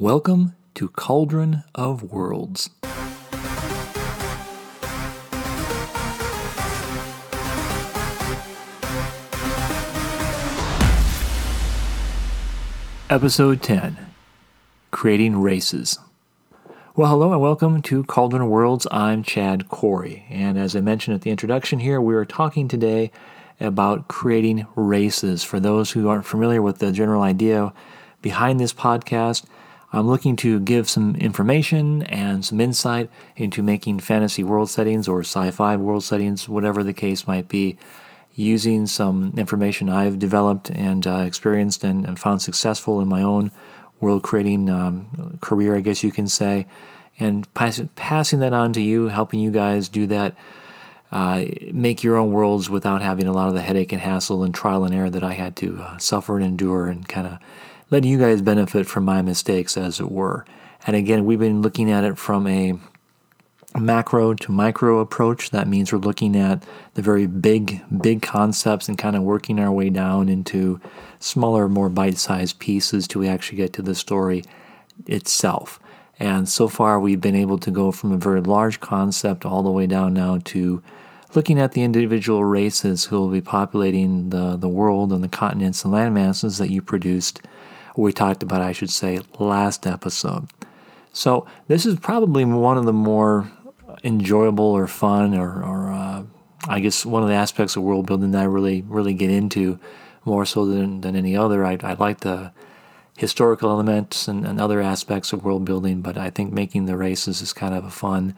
[0.00, 2.70] Welcome to Cauldron of Worlds.
[13.10, 13.98] Episode 10
[14.90, 15.98] Creating Races.
[16.96, 18.86] Well, hello and welcome to Cauldron of Worlds.
[18.90, 23.10] I'm Chad Corey, and as I mentioned at the introduction here, we are talking today
[23.60, 25.44] about creating races.
[25.44, 27.74] For those who aren't familiar with the general idea
[28.22, 29.44] behind this podcast,
[29.92, 35.20] I'm looking to give some information and some insight into making fantasy world settings or
[35.20, 37.76] sci fi world settings, whatever the case might be,
[38.34, 43.50] using some information I've developed and uh, experienced and, and, found successful in my own
[44.00, 46.66] world creating um, career, I guess you can say,
[47.18, 50.34] and pass, passing that on to you, helping you guys do that.
[51.12, 54.54] Uh, make your own worlds without having a lot of the headache and hassle and
[54.54, 57.38] trial and error that I had to uh, suffer and endure and kind of
[57.90, 60.44] letting you guys benefit from my mistakes, as it were.
[60.86, 62.78] And again, we've been looking at it from a
[63.78, 65.50] macro to micro approach.
[65.50, 69.70] That means we're looking at the very big, big concepts and kind of working our
[69.70, 70.80] way down into
[71.18, 74.44] smaller, more bite sized pieces till we actually get to the story
[75.06, 75.78] itself.
[76.18, 79.70] And so far, we've been able to go from a very large concept all the
[79.70, 80.82] way down now to
[81.34, 85.84] looking at the individual races who will be populating the, the world and the continents
[85.84, 87.40] and landmasses that you produced
[88.00, 90.48] we talked about, I should say, last episode.
[91.12, 93.50] So this is probably one of the more
[94.04, 96.22] enjoyable or fun or, or uh,
[96.68, 99.78] I guess one of the aspects of world building that I really really get into
[100.24, 101.64] more so than, than any other.
[101.64, 102.52] I, I like the
[103.16, 107.42] historical elements and, and other aspects of world building, but I think making the races
[107.42, 108.34] is kind of a fun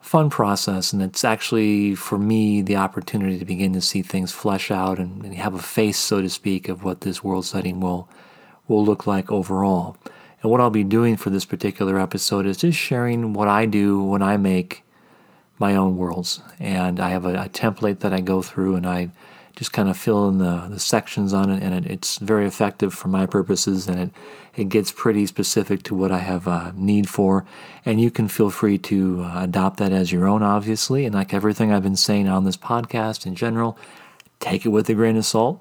[0.00, 4.70] fun process and it's actually for me the opportunity to begin to see things flesh
[4.70, 8.08] out and, and have a face so to speak of what this world setting will
[8.68, 9.96] will look like overall.
[10.42, 14.02] And what I'll be doing for this particular episode is just sharing what I do
[14.02, 14.84] when I make
[15.58, 16.40] my own worlds.
[16.60, 19.10] And I have a, a template that I go through and I
[19.56, 21.60] just kind of fill in the, the sections on it.
[21.60, 24.10] And it, it's very effective for my purposes and it,
[24.54, 27.44] it gets pretty specific to what I have a uh, need for.
[27.84, 31.04] And you can feel free to uh, adopt that as your own, obviously.
[31.04, 33.76] And like everything I've been saying on this podcast in general,
[34.38, 35.60] take it with a grain of salt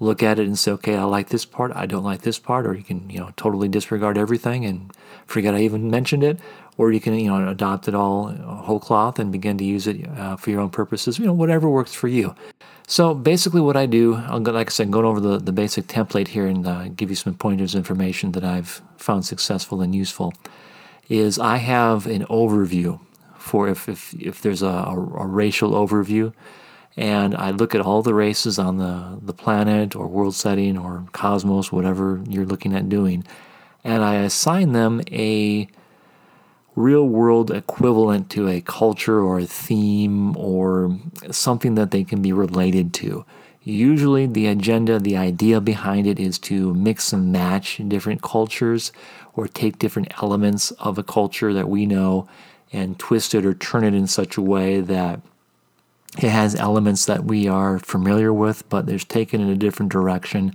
[0.00, 2.66] look at it and say, okay, I like this part, I don't like this part,
[2.66, 4.92] or you can, you know, totally disregard everything and
[5.26, 6.38] forget I even mentioned it,
[6.76, 10.08] or you can, you know, adopt it all whole cloth and begin to use it
[10.16, 12.34] uh, for your own purposes, you know, whatever works for you.
[12.86, 15.88] So basically, what I do, I'm going, like I said, going over the, the basic
[15.88, 20.32] template here and uh, give you some pointers, information that I've found successful and useful,
[21.08, 22.98] is I have an overview
[23.36, 26.32] for if if, if there's a, a, a racial overview
[26.96, 31.06] and I look at all the races on the, the planet or world setting or
[31.12, 33.24] cosmos, whatever you're looking at doing,
[33.84, 35.68] and I assign them a
[36.78, 40.96] real world equivalent to a culture or a theme or
[41.30, 43.24] something that they can be related to.
[43.62, 48.92] Usually, the agenda, the idea behind it is to mix and match different cultures
[49.34, 52.28] or take different elements of a culture that we know
[52.72, 55.20] and twist it or turn it in such a way that
[56.18, 60.54] it has elements that we are familiar with, but there's taken in a different direction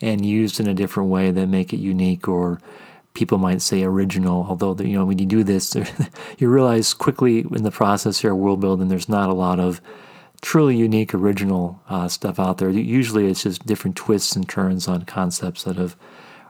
[0.00, 2.60] and used in a different way that make it unique or
[3.12, 4.46] people might say original.
[4.48, 5.76] Although, you know, when you do this,
[6.38, 9.80] you realize quickly in the process here, world building, there's not a lot of
[10.40, 12.70] truly unique, original uh, stuff out there.
[12.70, 15.96] Usually it's just different twists and turns on concepts that have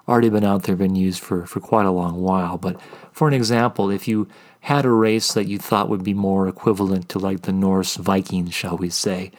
[0.08, 2.58] already been out there, been used for, for quite a long while.
[2.58, 2.80] But
[3.12, 4.28] for an example, if you
[4.64, 8.54] had a race that you thought would be more equivalent to like the Norse Vikings,
[8.54, 9.30] shall we say.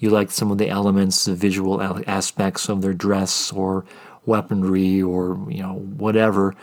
[0.00, 3.84] You liked some of the elements, the visual aspects of their dress or
[4.26, 6.56] weaponry or you know whatever,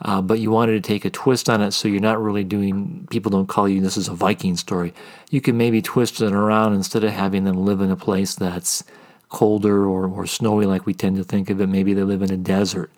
[0.00, 3.06] uh, but you wanted to take a twist on it, so you're not really doing.
[3.10, 4.94] People don't call you this is a Viking story.
[5.30, 8.82] You can maybe twist it around instead of having them live in a place that's
[9.28, 11.68] colder or, or snowy like we tend to think of it.
[11.68, 12.90] Maybe they live in a desert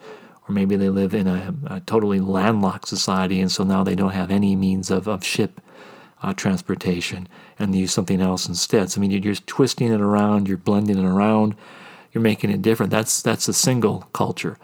[0.48, 4.12] or maybe they live in a, a, totally landlocked society and so now they don't
[4.12, 5.60] have any means of, of ship
[6.22, 7.28] uh, transportation
[7.58, 8.90] and they use something else instead.
[8.90, 11.56] So I mean you're just twisting it around, you're blending it around,
[12.12, 12.90] you're making it different.
[12.90, 14.58] That's that's a single culture.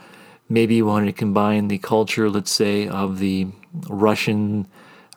[0.48, 3.48] Maybe you wanted to combine the culture, let's say, of the
[3.88, 4.68] Russian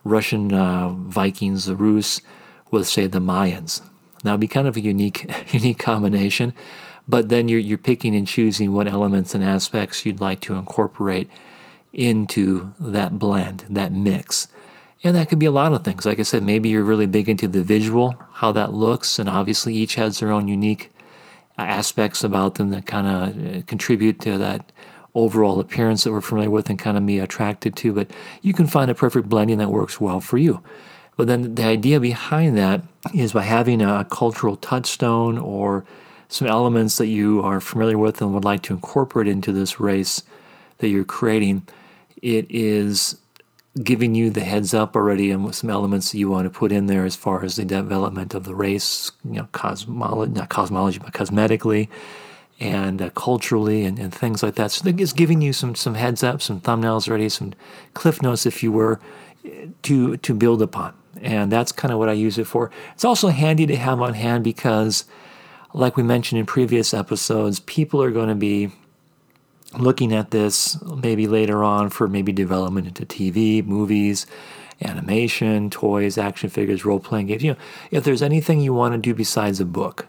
[0.04, 2.22] Russian uh, Vikings, the Rus,
[2.72, 3.82] with say the Mayans.
[4.24, 6.54] Now it'd be kind of a unique unique combination
[7.10, 11.28] but then you're, you're picking and choosing what elements and aspects you'd like to incorporate
[11.92, 14.48] into that blend, that mix.
[15.04, 16.06] And that could be a lot of things.
[16.06, 19.74] Like I said, maybe you're really big into the visual, how that looks, and obviously
[19.74, 20.92] each has their own unique
[21.58, 24.72] aspects about them that kind of uh, contribute to that
[25.16, 28.12] overall appearance that we're familiar with and kind of be attracted to, but
[28.44, 30.62] you can find a perfect blending that works well for you.
[31.20, 32.82] But then the idea behind that
[33.14, 35.84] is by having a cultural touchstone or
[36.30, 40.24] some elements that you are familiar with and would like to incorporate into this race
[40.78, 41.68] that you're creating,
[42.22, 43.18] it is
[43.84, 46.86] giving you the heads up already on some elements that you want to put in
[46.86, 51.12] there as far as the development of the race, you know, cosmology, not cosmology, but
[51.12, 51.90] cosmetically
[52.62, 54.72] and uh, culturally and, and things like that.
[54.72, 57.56] So it's giving you some some heads up, some thumbnails already, some
[57.94, 59.02] cliff notes, if you were,
[59.82, 60.94] to to build upon.
[61.22, 62.72] And that's kind of what I use it for.
[62.94, 65.06] It's also handy to have on hand because,
[65.74, 68.72] like we mentioned in previous episodes, people are going to be
[69.78, 74.26] looking at this maybe later on for maybe development into TV, movies,
[74.82, 77.44] animation, toys, action figures, role playing games.
[77.44, 77.60] You know,
[77.92, 80.08] if there's anything you want to do besides a book.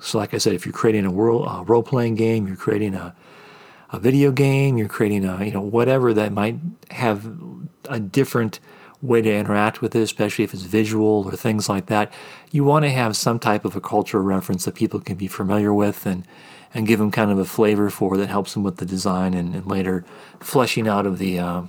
[0.00, 3.14] So, like I said, if you're creating a role playing game, you're creating a
[3.90, 6.56] a video game, you're creating a you know whatever that might
[6.90, 7.30] have
[7.88, 8.60] a different
[9.00, 12.12] way to interact with it, especially if it's visual or things like that.
[12.50, 15.72] You want to have some type of a cultural reference that people can be familiar
[15.72, 16.24] with and
[16.74, 19.54] and give them kind of a flavor for that helps them with the design and,
[19.54, 20.04] and later
[20.38, 21.62] fleshing out of the uh,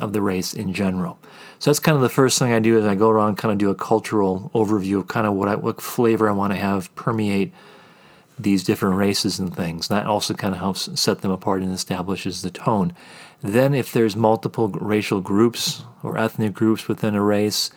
[0.00, 1.18] of the race in general.
[1.58, 3.58] So that's kind of the first thing I do is I go around kind of
[3.58, 6.94] do a cultural overview of kind of what I, what flavor I want to have
[6.94, 7.52] permeate
[8.38, 9.88] these different races and things.
[9.88, 12.94] That also kind of helps set them apart and establishes the tone.
[13.42, 17.70] Then, if there's multiple racial groups or ethnic groups within a race,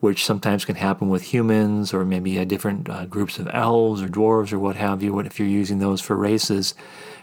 [0.00, 4.52] which sometimes can happen with humans or maybe different uh, groups of elves or dwarves
[4.52, 6.74] or what have you, if you're using those for races,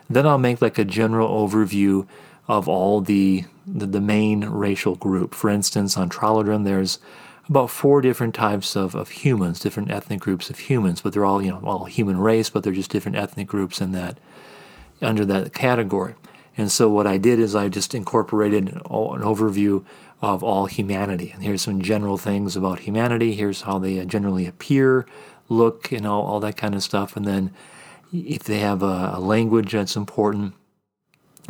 [0.09, 2.07] then I'll make like a general overview
[2.47, 5.33] of all the, the, the main racial group.
[5.33, 6.99] For instance, on Tralodren, there's
[7.47, 11.41] about four different types of, of humans, different ethnic groups of humans, but they're all,
[11.41, 14.17] you know, all human race, but they're just different ethnic groups in that,
[15.01, 16.15] under that category.
[16.57, 19.83] And so what I did is I just incorporated an overview
[20.21, 21.31] of all humanity.
[21.33, 23.35] And here's some general things about humanity.
[23.35, 25.05] Here's how they uh, generally appear,
[25.49, 27.15] look, and all, all that kind of stuff.
[27.15, 27.51] And then
[28.13, 30.53] if they have a, a language that's important,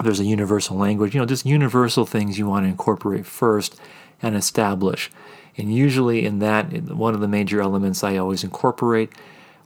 [0.04, 3.80] there's a universal language, you know, just universal things you want to incorporate first
[4.22, 5.10] and establish.
[5.58, 9.14] And usually, in that, one of the major elements I always incorporate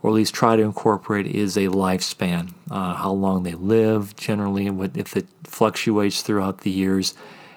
[0.02, 2.54] or at least try to incorporate, is a lifespan.
[2.72, 7.14] Uh, how long they live, generally, what if it fluctuates throughout the years.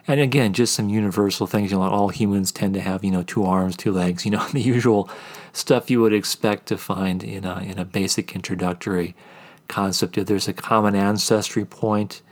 [0.09, 1.71] And again, just some universal things.
[1.71, 4.25] You know, all humans tend to have, you know, two arms, two legs.
[4.25, 5.09] You know, the usual
[5.53, 9.15] stuff you would expect to find in a in a basic introductory
[9.69, 10.19] concept.
[10.19, 12.23] If there's a common ancestry point,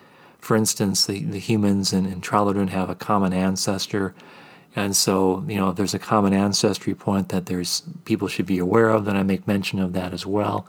[0.40, 4.14] for instance, the, the humans in, in Tralodren have a common ancestor.
[4.74, 8.58] And so, you know, if there's a common ancestry point that there's people should be
[8.58, 10.66] aware of, then I make mention of that as well.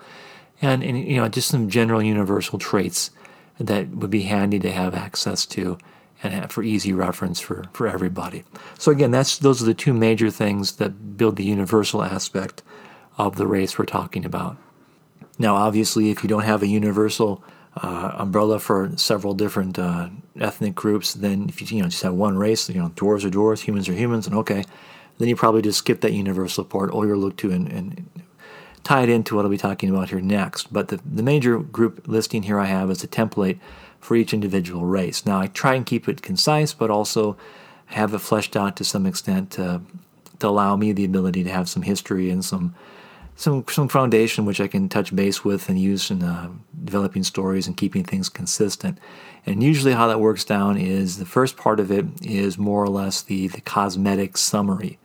[0.62, 3.12] And, and you know, just some general universal traits
[3.60, 5.78] that would be handy to have access to
[6.24, 8.44] and for easy reference for, for everybody.
[8.78, 12.64] So again, that's those are the two major things that build the universal aspect
[13.18, 14.58] of the race we're talking about.
[15.40, 17.44] Now, obviously, if you don't have a universal
[17.78, 20.10] uh, umbrella for several different uh,
[20.40, 21.14] ethnic groups.
[21.14, 23.88] Then if you you know just have one race, you know dwarves are dwarves, humans
[23.88, 24.64] are humans, and okay,
[25.18, 28.10] then you probably just skip that universal part, or you'll look to and, and
[28.84, 30.74] tie it into what I'll be talking about here next.
[30.74, 33.60] But the, the major group listing here I have is a template
[34.02, 35.26] for each individual race.
[35.26, 37.38] Now I try and keep it concise, but also
[37.86, 39.82] have it fleshed out to some extent to,
[40.40, 42.76] to allow me the ability to have some history and some
[43.36, 46.50] some some foundation which I can touch base with and use in uh,
[46.84, 49.00] developing stories and keeping things consistent.
[49.46, 52.90] And usually, how that works down is the first part of it is more or
[52.90, 55.00] less the the cosmetic summary,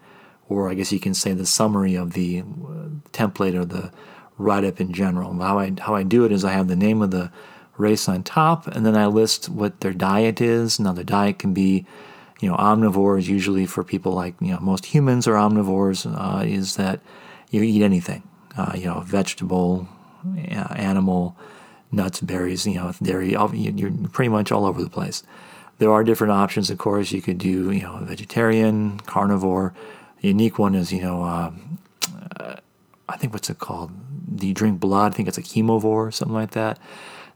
[0.49, 3.91] or I guess you can say the summary of the uh, template or the
[4.37, 5.33] write up in general.
[5.41, 7.31] How I how I do it is I have the name of the
[7.79, 10.81] race on top, and then I list what their diet is.
[10.81, 11.87] Now, their diet can be
[12.41, 16.77] you know, omnivores usually for people like, you know, most humans are omnivores, uh, is
[16.77, 17.01] that
[17.51, 18.23] you eat anything,
[18.59, 19.89] uh, you know, vegetable,
[20.47, 21.37] animal,
[21.93, 23.31] nuts, berries, you know, dairy.
[23.31, 25.23] You're pretty much all over the place.
[25.79, 27.13] There are different options, of course.
[27.13, 29.73] You could do, you know, vegetarian, carnivore.
[30.21, 31.79] The unique one is, you know, um,
[32.39, 32.57] uh,
[33.09, 33.93] I think what's it called?
[34.37, 35.13] Do you drink blood?
[35.13, 36.79] I think it's a chemovore, or something like that.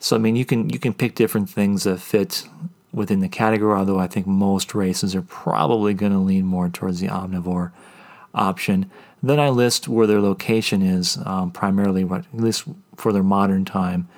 [0.00, 2.46] So I mean, you can you can pick different things that fit
[2.92, 3.78] within the category.
[3.78, 7.72] Although I think most races are probably going to lean more towards the omnivore
[8.34, 8.90] option.
[9.22, 12.64] Then I list where their location is, um, primarily what, at least
[12.96, 14.08] for their modern time,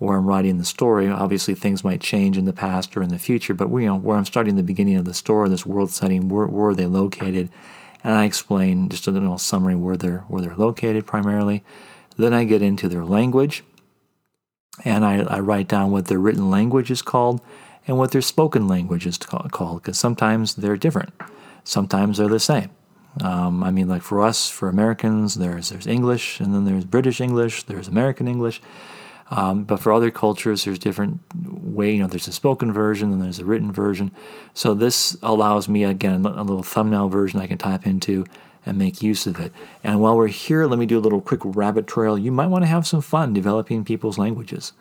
[0.00, 1.08] where I'm writing the story.
[1.08, 4.16] Obviously, things might change in the past or in the future, but you know where
[4.16, 7.48] I'm starting the beginning of the story, this world setting, where, where are they located?
[8.02, 11.62] And I explain just a little summary where they're where they're located primarily.
[12.16, 13.62] Then I get into their language,
[14.84, 17.40] and I, I write down what their written language is called,
[17.86, 21.12] and what their spoken language is called, because sometimes they're different.
[21.64, 22.70] Sometimes they're the same.
[23.20, 27.20] Um, I mean, like for us, for Americans, there's there's English, and then there's British
[27.20, 28.60] English, there's American English.
[29.30, 31.92] Um, but for other cultures, there's different way.
[31.94, 34.10] You know, there's a spoken version and there's a written version.
[34.54, 38.26] So this allows me again a little thumbnail version I can type into
[38.66, 39.52] and make use of it.
[39.82, 42.18] And while we're here, let me do a little quick rabbit trail.
[42.18, 44.72] You might want to have some fun developing people's languages.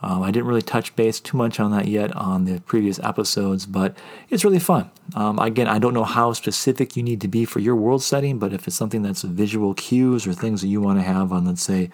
[0.00, 3.66] Um, I didn't really touch base too much on that yet on the previous episodes,
[3.66, 3.96] but
[4.30, 4.90] it's really fun.
[5.14, 8.38] Um, again, I don't know how specific you need to be for your world setting,
[8.38, 11.46] but if it's something that's visual cues or things that you want to have on,
[11.46, 11.90] let's say,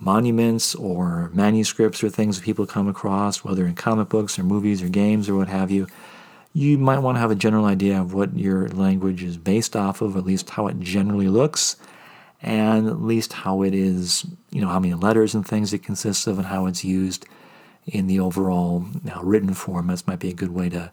[0.00, 4.82] monuments or manuscripts or things that people come across, whether in comic books or movies
[4.82, 5.86] or games or what have you,
[6.56, 10.00] you might want to have a general idea of what your language is based off
[10.00, 11.76] of, at least how it generally looks,
[12.40, 16.26] and at least how it is, you know, how many letters and things it consists
[16.26, 17.26] of, and how it's used
[17.84, 18.86] in the overall
[19.22, 19.88] written form.
[19.88, 20.90] This might be a good way to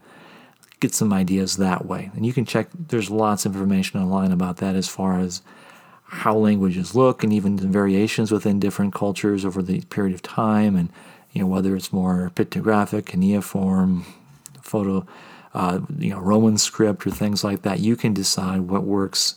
[0.82, 2.12] get some ideas that way.
[2.14, 5.42] And you can check, there's lots of information online about that as far as
[6.04, 10.76] how languages look and even the variations within different cultures over the period of time
[10.76, 10.90] and
[11.32, 14.06] you know whether it's more pictographic cuneiform
[14.62, 15.08] photo
[15.54, 19.36] uh, you know, Roman script or things like that, you can decide what works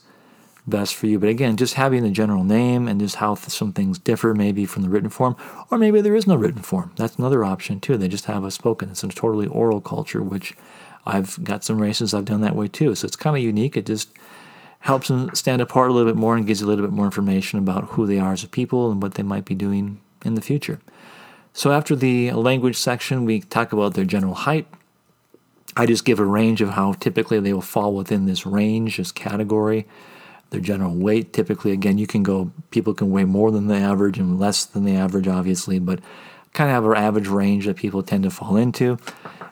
[0.66, 1.18] best for you.
[1.18, 4.82] But again, just having the general name and just how some things differ maybe from
[4.82, 5.36] the written form,
[5.70, 6.92] or maybe there is no written form.
[6.96, 7.96] That's another option too.
[7.96, 8.90] They just have a spoken.
[8.90, 10.54] It's a totally oral culture, which
[11.06, 12.94] I've got some races I've done that way too.
[12.94, 13.76] So it's kind of unique.
[13.76, 14.10] It just
[14.80, 17.06] helps them stand apart a little bit more and gives you a little bit more
[17.06, 20.34] information about who they are as a people and what they might be doing in
[20.34, 20.80] the future.
[21.52, 24.66] So after the language section, we talk about their general height,
[25.76, 29.12] I just give a range of how typically they will fall within this range, this
[29.12, 29.86] category.
[30.50, 34.16] Their general weight, typically, again, you can go, people can weigh more than the average
[34.16, 35.98] and less than the average, obviously, but
[36.52, 38.96] kind of have an average range that people tend to fall into.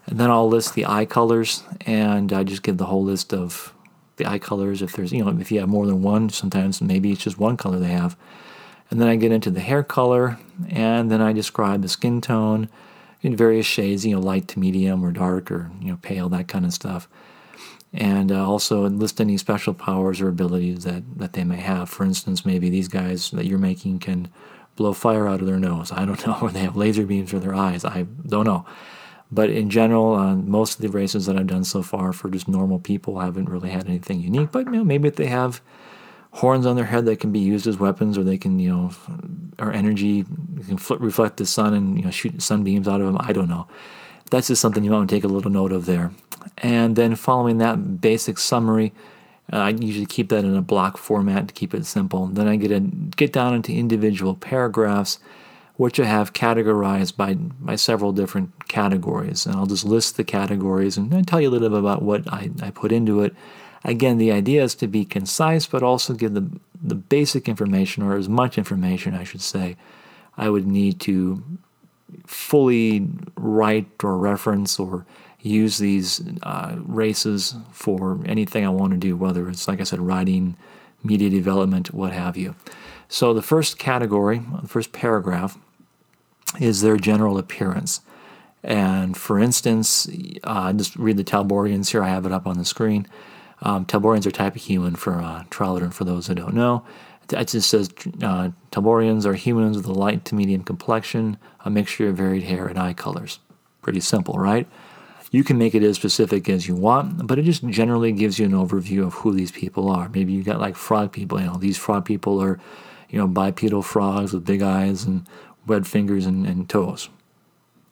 [0.07, 3.75] And then I'll list the eye colors, and I just give the whole list of
[4.17, 4.83] the eye colors.
[4.83, 7.57] If there's, you know, if you have more than one, sometimes maybe it's just one
[7.57, 8.17] color they have.
[8.89, 10.39] And then I get into the hair color,
[10.69, 12.69] and then I describe the skin tone
[13.25, 16.47] in various shades, you know, light to medium or dark or you know pale, that
[16.47, 17.09] kind of stuff.
[17.93, 21.89] And uh, also list any special powers or abilities that, that they may have.
[21.89, 24.29] For instance, maybe these guys that you're making can
[24.77, 25.91] blow fire out of their nose.
[25.93, 27.85] I don't know, or they have laser beams for their eyes.
[27.85, 28.67] I don't know.
[29.33, 32.47] But in general, uh, most of the races that I've done so far for just
[32.47, 34.53] normal people haven't really had anything unique.
[34.53, 35.63] But you know, maybe if they have
[36.35, 38.91] horns on their head that can be used as weapons, or they can, you know,
[39.59, 40.25] or energy
[40.67, 43.17] can fl- reflect the sun and you know shoot sunbeams out of them.
[43.21, 43.67] I don't know.
[44.31, 46.11] That's just something you might want to take a little note of there.
[46.59, 48.93] And then following that basic summary,
[49.53, 52.27] uh, I usually keep that in a block format to keep it simple.
[52.27, 55.21] Then I get a, get down into individual paragraphs,
[55.77, 60.97] which I have categorized by by several different categories, and I'll just list the categories
[60.97, 63.37] and tell you a little bit about what I, I put into it
[63.85, 66.49] Again, the idea is to be concise, but also give the,
[66.83, 69.77] the basic information, or as much information, I should say,
[70.37, 71.43] I would need to
[72.27, 75.05] fully write or reference or
[75.43, 80.01] use these uh, races for anything I want to do, whether it's, like I said,
[80.01, 80.57] writing,
[81.03, 82.55] media development, what have you.
[83.09, 85.59] So the first category, the first paragraph,
[86.59, 88.01] is their general appearance.
[88.63, 90.09] And for instance,
[90.45, 92.03] uh, just read the Talborians here.
[92.03, 93.07] I have it up on the screen.
[93.65, 96.85] Um, Talborians are type of human for uh, Tralodren, for those who don't know.
[97.31, 97.89] It just says
[98.23, 102.67] uh, Talborians are humans with a light to medium complexion, a mixture of varied hair
[102.67, 103.41] and eye colors.
[103.81, 104.69] Pretty simple, right?
[105.31, 108.45] You can make it as specific as you want, but it just generally gives you
[108.45, 110.09] an overview of who these people are.
[110.11, 111.41] Maybe you got like frog people.
[111.41, 112.61] You know, these frog people are,
[113.09, 115.27] you know, bipedal frogs with big eyes and
[115.67, 117.09] webbed fingers and, and toes.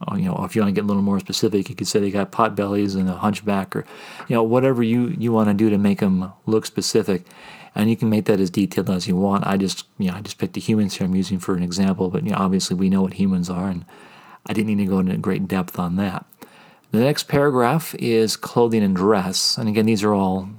[0.09, 2.01] Oh, you know, if you want to get a little more specific, you could say
[2.01, 3.85] they got pot bellies and a hunchback, or
[4.29, 7.25] you know, whatever you you want to do to make them look specific,
[7.75, 9.47] and you can make that as detailed as you want.
[9.47, 12.11] I just you know I just picked the humans here I'm using for an example,
[12.11, 13.85] but you know, obviously we know what humans are, and
[14.47, 16.27] I didn't need to go into great depth on that.
[16.91, 20.51] The next paragraph is clothing and dress, and again, these are all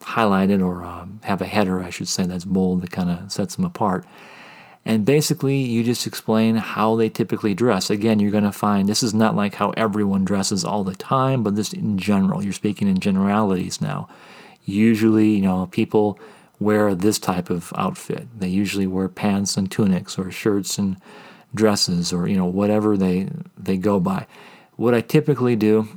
[0.00, 3.56] highlighted or uh, have a header, I should say, that's bold that kind of sets
[3.56, 4.04] them apart.
[4.84, 7.90] And basically, you just explain how they typically dress.
[7.90, 11.42] Again, you're going to find this is not like how everyone dresses all the time,
[11.42, 12.42] but this in general.
[12.42, 14.08] You're speaking in generalities now.
[14.64, 16.18] Usually, you know, people
[16.58, 18.28] wear this type of outfit.
[18.38, 20.96] They usually wear pants and tunics or shirts and
[21.54, 24.26] dresses or, you know, whatever they, they go by.
[24.76, 25.88] What I typically do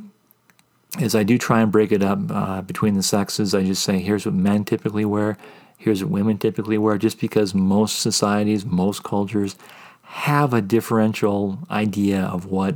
[1.00, 3.56] is I do try and break it up uh, between the sexes.
[3.56, 5.38] I just say, here's what men typically wear
[5.84, 9.58] Here's what women typically wear, just because most societies, most cultures
[10.04, 12.76] have a differential idea of what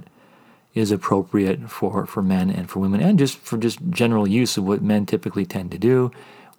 [0.74, 4.66] is appropriate for, for men and for women, and just for just general use of
[4.66, 6.12] what men typically tend to do,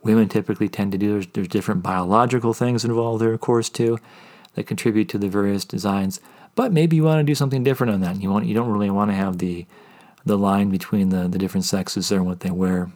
[0.03, 1.13] women typically tend to do.
[1.13, 3.99] There's, there's different biological things involved there, of course, too,
[4.55, 6.19] that contribute to the various designs.
[6.55, 8.23] But maybe you want to do something different on that.
[8.23, 9.67] You want you don't really want to have the
[10.25, 12.91] the line between the, the different sexes there and what they wear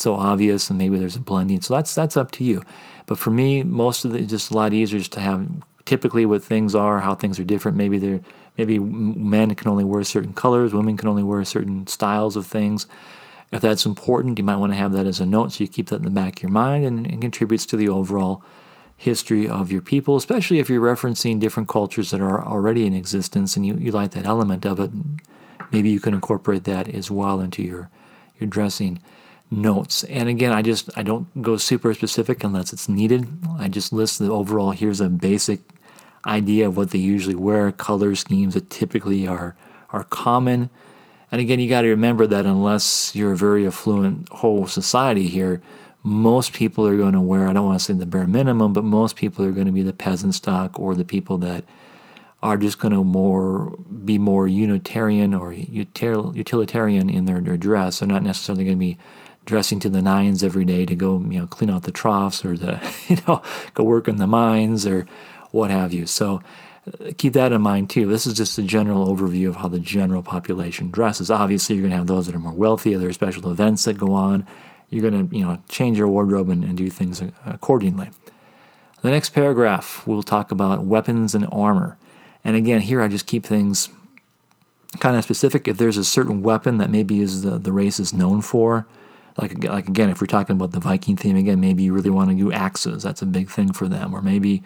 [0.00, 1.60] so obvious, and maybe there's a blending.
[1.60, 2.62] So that's that's up to you.
[3.06, 5.46] But for me, most of is just a lot easier just to have
[5.84, 7.76] typically what things are, how things are different.
[7.76, 8.20] Maybe they're
[8.56, 12.86] maybe men can only wear certain colors, women can only wear certain styles of things.
[13.52, 15.88] If that's important, you might want to have that as a note so you keep
[15.88, 18.42] that in the back of your mind and it contributes to the overall
[18.96, 23.56] history of your people, especially if you're referencing different cultures that are already in existence
[23.56, 24.90] and you, you like that element of it.
[25.70, 27.90] Maybe you can incorporate that as well into your,
[28.38, 29.00] your dressing
[29.54, 30.04] notes.
[30.04, 33.26] And again, I just I don't go super specific unless it's needed.
[33.58, 35.60] I just list the overall here's a basic
[36.26, 39.56] idea of what they usually wear, color schemes that typically are
[39.90, 40.70] are common.
[41.30, 45.60] And again, you got to remember that unless you're a very affluent whole society here,
[46.04, 48.84] most people are going to wear, I don't want to say the bare minimum, but
[48.84, 51.64] most people are going to be the peasant stock or the people that
[52.42, 57.98] are just going to more be more unitarian or utilitarian in their, their dress.
[57.98, 58.98] They're not necessarily going to be
[59.44, 62.56] dressing to the nines every day to go, you know, clean out the troughs or
[62.56, 63.42] to, you know,
[63.74, 65.06] go work in the mines or
[65.50, 66.06] what have you.
[66.06, 66.42] So
[66.86, 68.06] uh, keep that in mind too.
[68.06, 71.30] This is just a general overview of how the general population dresses.
[71.30, 72.94] Obviously, you're going to have those that are more wealthy.
[72.94, 74.46] There are special events that go on.
[74.90, 78.10] You're going to, you know, change your wardrobe and, and do things accordingly.
[79.02, 81.98] The next paragraph, we'll talk about weapons and armor.
[82.44, 83.88] And again, here I just keep things
[85.00, 85.66] kind of specific.
[85.66, 88.86] If there's a certain weapon that maybe is the, the race is known for,
[89.36, 92.30] like like again, if we're talking about the Viking theme again, maybe you really want
[92.30, 93.02] to do axes.
[93.02, 94.14] That's a big thing for them.
[94.14, 94.62] Or maybe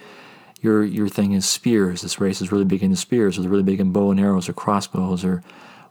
[0.60, 2.02] your your thing is spears.
[2.02, 4.48] This race is really big into spears, or they're really big in bow and arrows,
[4.48, 5.42] or crossbows, or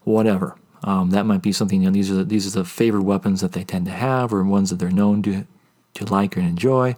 [0.03, 0.55] whatever.
[0.84, 1.81] Um, that might be something.
[1.81, 4.31] You know, these are the, these are the favored weapons that they tend to have,
[4.34, 5.46] or ones that they're known to
[5.96, 6.96] to like and enjoy.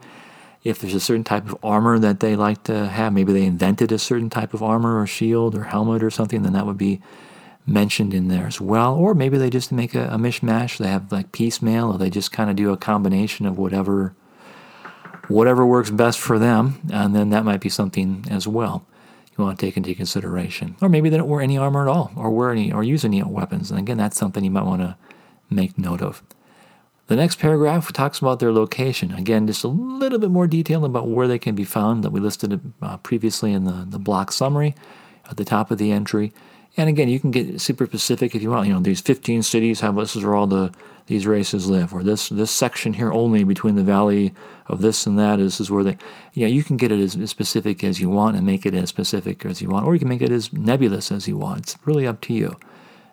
[0.61, 3.93] If there's a certain type of armor that they like to have, maybe they invented
[3.93, 7.01] a certain type of armor or shield or helmet or something, then that would be
[7.65, 8.95] mentioned in there as well.
[8.95, 10.77] Or maybe they just make a, a mishmash.
[10.77, 14.15] They have like piecemeal, or they just kind of do a combination of whatever
[15.27, 18.85] whatever works best for them, and then that might be something as well
[19.39, 20.75] you want to take into consideration.
[20.81, 23.23] Or maybe they don't wear any armor at all, or wear any or use any
[23.23, 23.71] weapons.
[23.71, 24.97] And again, that's something you might want to
[25.49, 26.21] make note of.
[27.07, 29.13] The next paragraph talks about their location.
[29.13, 32.19] Again, just a little bit more detail about where they can be found that we
[32.19, 34.75] listed uh, previously in the, the block summary
[35.27, 36.31] at the top of the entry.
[36.77, 38.67] And again, you can get super specific if you want.
[38.67, 40.71] You know, these 15 cities have this is where all the
[41.07, 44.31] these races live, or this this section here only between the valley
[44.67, 45.37] of this and that.
[45.37, 45.97] This is where they.
[46.33, 48.89] Yeah, you can get it as, as specific as you want and make it as
[48.89, 51.61] specific as you want, or you can make it as nebulous as you want.
[51.61, 52.57] It's really up to you.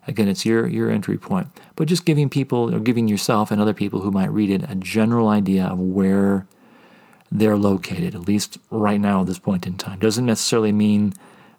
[0.06, 1.48] Again, it's your your entry point.
[1.74, 4.74] But just giving people or giving yourself and other people who might read it a
[4.74, 6.46] general idea of where
[7.32, 9.98] they're located, at least right now at this point in time.
[9.98, 11.14] Doesn't necessarily mean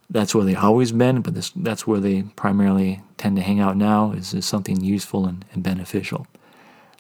[0.09, 3.75] that's where they've always been, but this, that's where they primarily tend to hang out
[3.75, 6.27] now is, is something useful and, and beneficial.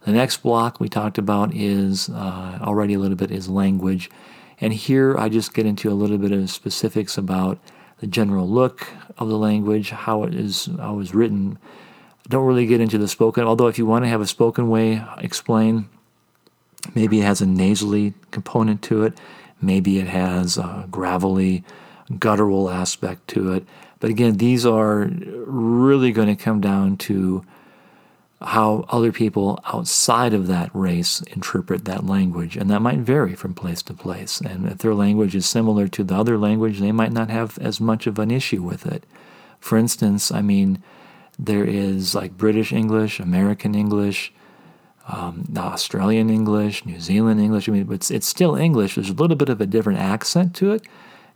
[0.03, 4.09] The next block we talked about is uh, already a little bit is language.
[4.59, 7.59] And here I just get into a little bit of specifics about
[7.99, 11.57] the general look of the language, how it is how it was written.
[12.29, 15.03] don't really get into the spoken, although if you want to have a spoken way
[15.17, 15.89] explain,
[16.93, 19.19] maybe it has a nasally component to it,
[19.61, 21.63] maybe it has a gravelly
[22.19, 23.65] guttural aspect to it.
[23.99, 27.43] But again, these are really going to come down to
[28.39, 32.55] how other people outside of that race interpret that language.
[32.55, 34.39] And that might vary from place to place.
[34.41, 37.81] And if their language is similar to the other language, they might not have as
[37.81, 39.05] much of an issue with it.
[39.59, 40.83] For instance, I mean,
[41.39, 44.31] there is like British English, American English,
[45.07, 47.67] um, Australian English, New Zealand English.
[47.67, 48.95] I mean, it's, it's still English.
[48.95, 50.85] There's a little bit of a different accent to it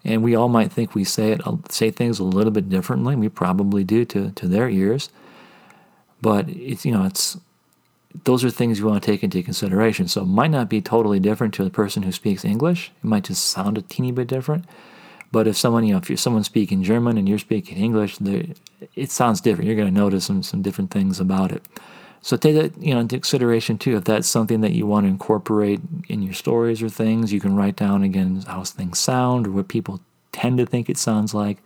[0.03, 3.15] and we all might think we say it say things a little bit differently.
[3.15, 5.09] We probably do to, to their ears,
[6.21, 7.37] but it's you know it's
[8.23, 10.07] those are things you want to take into consideration.
[10.07, 12.91] So it might not be totally different to the person who speaks English.
[13.03, 14.65] It might just sound a teeny bit different.
[15.31, 18.17] But if someone you know if you're someone speaking German and you're speaking English,
[18.95, 19.67] it sounds different.
[19.67, 21.63] You're going to notice some some different things about it.
[22.21, 23.97] So take that you know into consideration too.
[23.97, 27.55] If that's something that you want to incorporate in your stories or things, you can
[27.55, 31.57] write down again how things sound or what people tend to think it sounds like,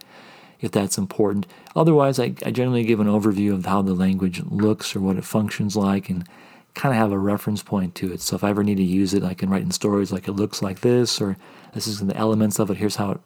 [0.62, 1.46] if that's important.
[1.76, 5.26] Otherwise, I, I generally give an overview of how the language looks or what it
[5.26, 6.26] functions like, and
[6.74, 8.22] kind of have a reference point to it.
[8.22, 10.34] So if I ever need to use it, I can write in stories like it
[10.34, 11.38] looks like this, or
[11.74, 12.78] this is the elements of it.
[12.78, 13.22] Here's how it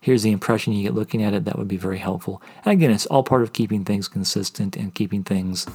[0.00, 2.40] here's the impression you get looking at it, that would be very helpful.
[2.64, 5.66] And again, it's all part of keeping things consistent and keeping things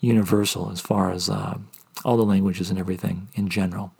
[0.00, 1.58] universal as far as uh,
[2.04, 3.92] all the languages and everything in general.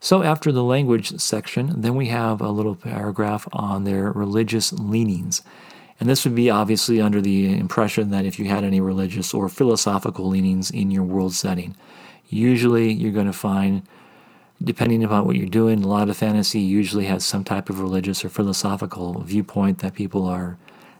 [0.00, 5.42] So, after the language section, then we have a little paragraph on their religious leanings.
[5.98, 9.48] And this would be obviously under the impression that if you had any religious or
[9.48, 11.74] philosophical leanings in your world setting,
[12.28, 13.82] usually you're going to find,
[14.62, 18.24] depending upon what you're doing, a lot of fantasy usually has some type of religious
[18.24, 20.56] or philosophical viewpoint that people are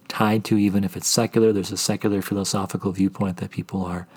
[0.09, 1.53] tied to, even if it's secular.
[1.53, 4.09] There's a secular philosophical viewpoint that people are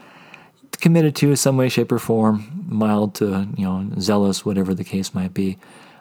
[0.81, 4.83] committed to in some way, shape, or form, mild to you know zealous, whatever the
[4.83, 5.57] case might be.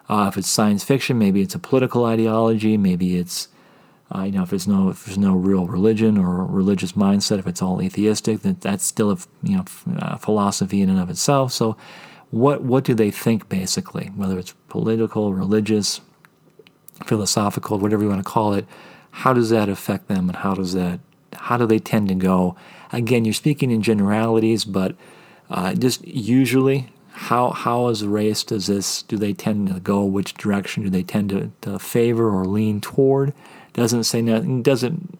[0.09, 3.47] Uh, if it's science fiction, maybe it's a political ideology, maybe it's
[4.13, 7.47] uh, you know, if there's no if there's no real religion or religious mindset, if
[7.47, 9.65] it's all atheistic, then that's still a you know
[9.99, 11.53] uh, philosophy in and of itself.
[11.53, 11.77] So,
[12.29, 14.07] what what do they think basically?
[14.07, 16.01] Whether it's political, religious,
[17.05, 18.65] philosophical, whatever you want to call it,
[19.11, 20.99] how does that affect them, and how does that
[21.33, 22.55] how do they tend to go?
[22.91, 24.95] Again, you're speaking in generalities, but
[25.49, 30.03] uh, just usually how how as a race does this do they tend to go
[30.03, 33.33] which direction do they tend to, to favor or lean toward
[33.73, 34.61] doesn't say nothing.
[34.61, 35.19] Doesn't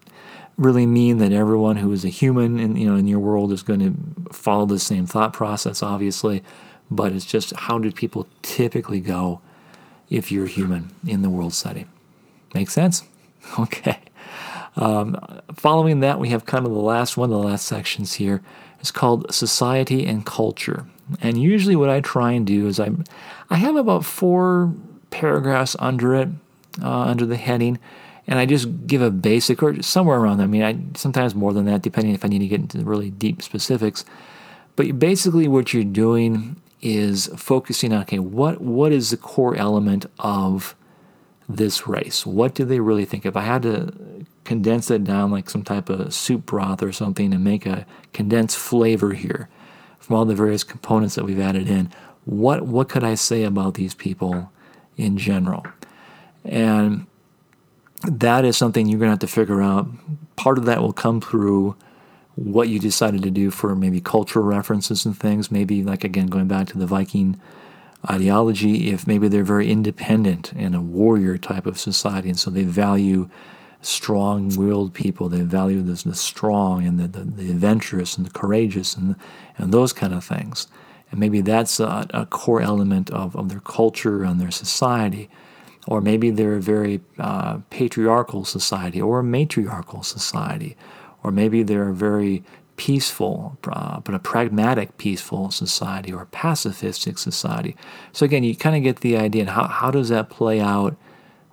[0.58, 3.63] really mean that everyone who is a human in you know in your world is
[3.63, 6.43] going to follow the same thought process, obviously.
[6.89, 9.39] But it's just how do people typically go
[10.10, 11.89] if you're human in the world setting?
[12.54, 13.04] Make sense?
[13.58, 13.97] Okay.
[14.75, 15.19] Um,
[15.53, 18.41] following that, we have kind of the last one, of the last sections here.
[18.79, 20.86] It's called Society and Culture.
[21.21, 22.89] And usually, what I try and do is I,
[23.49, 24.73] I have about four
[25.10, 26.29] paragraphs under it,
[26.81, 27.79] uh, under the heading,
[28.27, 30.45] and I just give a basic or somewhere around there.
[30.45, 33.12] I mean, I sometimes more than that, depending if I need to get into really
[33.12, 34.05] deep specifics.
[34.75, 40.05] But basically, what you're doing is focusing on okay, what what is the core element
[40.19, 40.75] of
[41.49, 42.25] this race?
[42.25, 43.25] What do they really think?
[43.25, 43.93] If I had to
[44.43, 48.58] condense it down like some type of soup broth or something and make a condensed
[48.58, 49.49] flavor here
[49.99, 51.91] from all the various components that we've added in,
[52.25, 54.51] what what could I say about these people
[54.97, 55.65] in general?
[56.43, 57.06] And
[58.04, 59.88] that is something you're going to have to figure out.
[60.36, 61.75] Part of that will come through
[62.36, 65.51] what you decided to do for maybe cultural references and things.
[65.51, 67.39] Maybe, like again, going back to the Viking
[68.10, 72.63] ideology, if maybe they're very independent and a warrior type of society, and so they
[72.63, 73.30] value
[73.82, 78.32] strong willed people, they value the, the strong and the, the, the, adventurous and the
[78.32, 79.15] courageous and,
[79.58, 80.67] and those kind of things.
[81.10, 85.30] And maybe that's a, a core element of, of their culture and their society
[85.88, 90.78] or maybe they're a very uh, patriarchal society or a matriarchal society,
[91.24, 92.44] or maybe they're a very
[92.78, 97.76] peaceful, uh, but a pragmatic, peaceful society or a pacifistic society.
[98.12, 99.50] So again, you kind of get the idea.
[99.50, 100.96] How how does that play out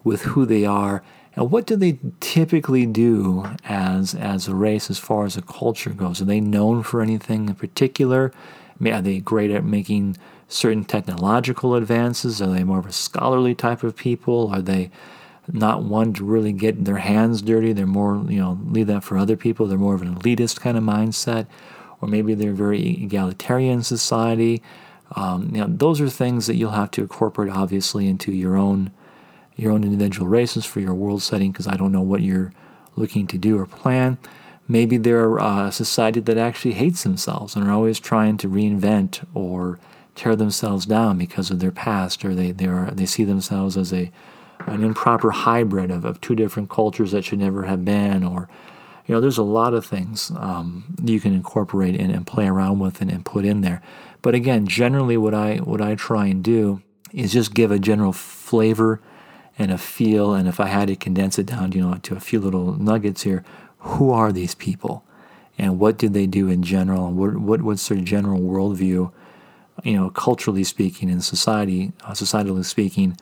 [0.05, 1.03] with who they are,
[1.39, 5.91] and what do they typically do as as a race as far as a culture
[5.91, 6.21] goes?
[6.21, 8.33] Are they known for anything in particular?
[8.85, 10.17] Are they great at making
[10.49, 12.43] certain technological advances?
[12.43, 14.51] Are they more of a scholarly type of people?
[14.53, 14.91] Are they
[15.47, 17.73] not one to really get their hands dirty?
[17.73, 19.67] They're more, you know, leave that for other people.
[19.67, 21.47] They're more of an elitist kind of mindset.
[22.01, 24.61] Or maybe they're very egalitarian society.
[25.15, 28.91] Um, you know, those are things that you'll have to incorporate, obviously, into your own
[29.59, 31.53] your own individual races for your world setting.
[31.53, 32.53] Because I don't know what you're
[32.97, 34.17] looking to do or plan.
[34.67, 39.79] Maybe they're a society that actually hates themselves and are always trying to reinvent or
[40.15, 43.93] tear themselves down because of their past, or they they, are, they see themselves as
[43.93, 44.11] a
[44.67, 48.49] an improper hybrid of, of two different cultures that should never have been, or
[49.07, 52.79] you know, there's a lot of things um, you can incorporate and, and play around
[52.79, 53.81] with and, and put in there.
[54.21, 58.13] But again, generally, what I what I try and do is just give a general
[58.13, 59.01] flavor
[59.59, 60.35] and a feel.
[60.35, 63.23] And if I had to condense it down, you know, to a few little nuggets
[63.23, 63.45] here,
[63.79, 65.05] who are these people,
[65.57, 69.13] and what did they do in general, and what, what what's their general worldview
[69.85, 73.17] you know, culturally speaking, in society, uh, societally speaking,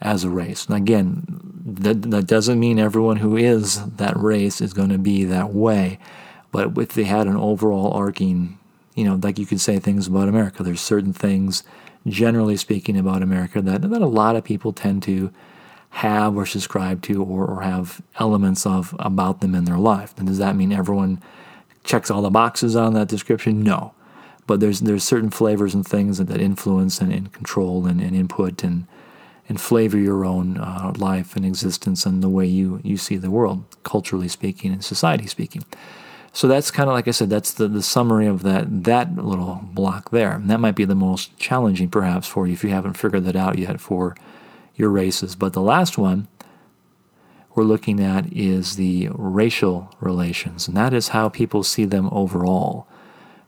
[0.00, 0.66] as a race.
[0.66, 1.24] And again,
[1.64, 5.98] that, that doesn't mean everyone who is that race is going to be that way.
[6.50, 8.58] But if they had an overall arcing,
[8.94, 11.62] you know, like you could say things about America, there's certain things,
[12.06, 15.32] generally speaking, about America that, that a lot of people tend to
[15.96, 20.14] have or subscribe to or, or have elements of about them in their life.
[20.16, 21.22] And does that mean everyone
[21.84, 23.62] checks all the boxes on that description?
[23.62, 23.94] No
[24.46, 28.14] but there's there's certain flavors and things that, that influence and, and control and, and,
[28.14, 28.86] input and
[29.48, 33.30] and flavor your own uh, life and existence and the way you you see the
[33.30, 35.64] world, culturally speaking and society speaking.
[36.34, 39.60] So that's kind of like I said, that's the, the summary of that that little
[39.64, 40.32] block there.
[40.32, 43.36] And that might be the most challenging perhaps for you if you haven't figured that
[43.36, 44.16] out yet for
[44.82, 45.34] your races.
[45.34, 46.28] But the last one
[47.54, 52.86] we're looking at is the racial relations, and that is how people see them overall,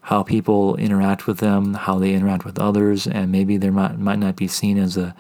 [0.03, 4.19] how people interact with them, how they interact with others, and maybe they might, might
[4.19, 5.15] not be seen as a,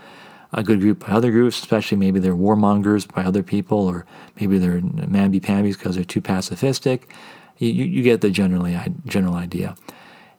[0.53, 4.07] a good group by other groups, especially maybe they're warmongers by other people, or
[4.39, 7.05] maybe they're mamby-pambies because they're too pacifistic.
[7.59, 9.77] You, you get the generally general idea.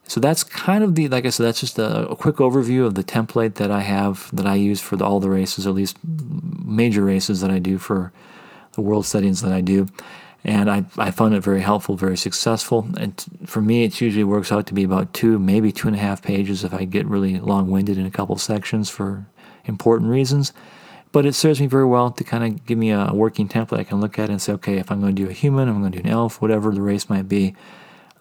[0.08, 2.94] So that's kind of the, like I said, that's just a, a, quick overview of
[2.94, 5.76] the template that I have that I use for the, all the races, or at
[5.76, 5.98] least
[6.64, 8.14] major races that I do for
[8.74, 9.88] the world settings that I do.
[10.44, 12.88] And I, I found it very helpful, very successful.
[13.00, 16.00] And for me, it usually works out to be about two, maybe two and a
[16.00, 19.26] half pages if I get really long winded in a couple sections for
[19.66, 20.54] important reasons.
[21.12, 23.84] But it serves me very well to kind of give me a working template I
[23.86, 25.94] can look at and say, okay, if I'm going to do a human, I'm going
[25.94, 27.56] to do an elf, whatever the race might be,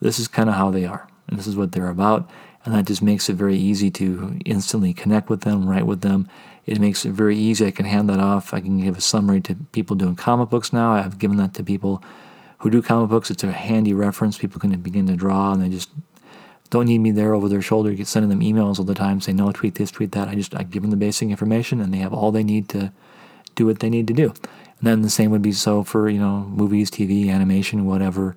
[0.00, 2.28] this is kind of how they are and this is what they're about.
[2.64, 6.28] And that just makes it very easy to instantly connect with them, write with them.
[6.64, 7.66] It makes it very easy.
[7.66, 8.54] I can hand that off.
[8.54, 10.92] I can give a summary to people doing comic books now.
[10.92, 12.02] I've given that to people
[12.58, 13.30] who do comic books.
[13.30, 14.38] It's a handy reference.
[14.38, 15.90] People can begin to draw and they just
[16.70, 19.32] don't need me there over their shoulder, get sending them emails all the time, say
[19.32, 20.28] no, tweet this, tweet that.
[20.28, 22.92] I just I give them the basic information and they have all they need to
[23.54, 24.30] do what they need to do.
[24.30, 28.34] And then the same would be so for, you know, movies, TV, animation, whatever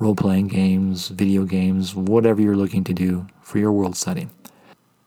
[0.00, 4.30] role playing games, video games, whatever you're looking to do for your world setting.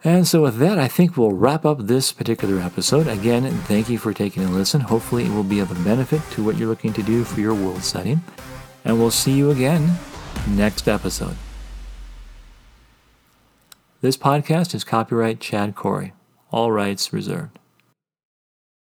[0.06, 3.08] And so, with that, I think we'll wrap up this particular episode.
[3.08, 4.82] Again, thank you for taking a listen.
[4.82, 7.54] Hopefully, it will be of a benefit to what you're looking to do for your
[7.54, 8.22] world setting.
[8.86, 9.98] And we'll see you again
[10.50, 11.38] next episode.
[14.02, 16.12] This podcast is copyright Chad Corey,
[16.52, 17.58] all rights reserved.